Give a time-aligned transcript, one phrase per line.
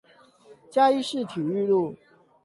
[0.71, 1.95] 嘉義市體育路